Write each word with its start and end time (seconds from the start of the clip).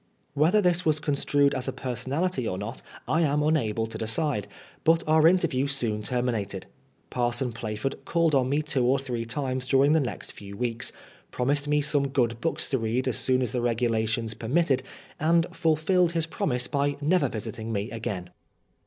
Whether 0.33 0.61
this 0.63 0.83
was 0.83 0.99
construed 0.99 1.53
as 1.53 1.67
a 1.67 1.71
personality 1.71 2.47
or 2.47 2.57
not 2.57 2.81
I 3.07 3.21
am 3.21 3.43
unable 3.43 3.85
to 3.85 3.99
decide, 3.99 4.47
but 4.83 5.03
our 5.05 5.27
interview 5.27 5.67
soon 5.67 6.01
termi 6.01 6.31
nated. 6.33 6.63
Parson 7.11 7.51
Plaford 7.53 8.03
called 8.03 8.33
on 8.33 8.49
me 8.49 8.63
two 8.63 8.83
or 8.83 8.97
three 8.97 9.25
times 9.25 9.67
during 9.67 9.91
the 9.91 9.99
next 9.99 10.31
few 10.31 10.57
weeks, 10.57 10.91
promised 11.29 11.67
me 11.67 11.81
some 11.83 12.07
good 12.07 12.41
books 12.41 12.67
to 12.71 12.79
read 12.79 13.07
as 13.07 13.19
soon 13.19 13.43
as 13.43 13.51
the 13.51 13.61
regulations 13.61 14.33
per 14.33 14.47
mitted, 14.47 14.81
and 15.19 15.45
fulfilled 15.55 16.13
his 16.13 16.25
promise 16.25 16.65
by 16.65 16.97
never 16.99 17.29
visiting 17.29 17.71
me 17.71 17.91
again. 17.91 18.31